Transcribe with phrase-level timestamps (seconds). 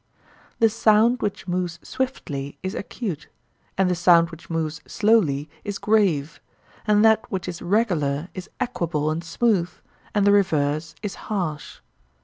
[0.57, 3.27] The sound which moves swiftly is acute,
[3.77, 6.41] and the sound which moves slowly is grave,
[6.87, 9.69] and that which is regular is equable and smooth,
[10.15, 11.81] and the reverse is harsh.